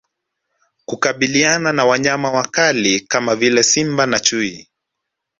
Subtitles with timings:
[0.85, 4.69] Kukabiliana na Wanyama wakali kama vile Simba na Chui